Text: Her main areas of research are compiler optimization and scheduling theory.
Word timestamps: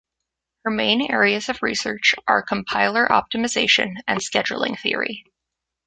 Her 0.65 0.71
main 0.71 1.11
areas 1.11 1.47
of 1.47 1.61
research 1.61 2.15
are 2.27 2.41
compiler 2.41 3.07
optimization 3.07 3.97
and 4.07 4.19
scheduling 4.19 4.75
theory. 4.81 5.25